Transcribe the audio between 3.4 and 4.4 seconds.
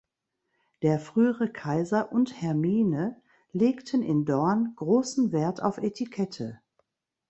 legten in